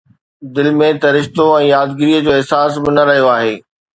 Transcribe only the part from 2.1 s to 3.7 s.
جو احساس به نه رهيو آهي